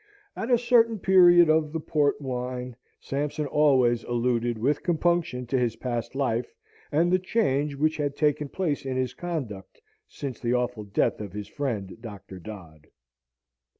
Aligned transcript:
At 0.35 0.49
a 0.49 0.57
certain 0.57 0.97
period 0.97 1.47
of 1.47 1.71
the 1.73 1.79
port 1.79 2.19
wine 2.19 2.75
Sampson 2.99 3.45
always 3.45 4.03
alluded 4.05 4.57
with 4.57 4.81
compunction 4.81 5.45
to 5.45 5.59
his 5.59 5.75
past 5.75 6.15
life, 6.15 6.55
and 6.91 7.11
the 7.11 7.19
change 7.19 7.75
which 7.75 7.97
had 7.97 8.15
taken 8.15 8.49
place 8.49 8.83
in 8.83 8.97
his 8.97 9.13
conduct 9.13 9.79
since 10.07 10.39
the 10.39 10.55
awful 10.55 10.85
death 10.85 11.21
of 11.21 11.33
his 11.33 11.47
friend 11.47 11.95
Doctor 12.01 12.39
Dodd. 12.39 12.87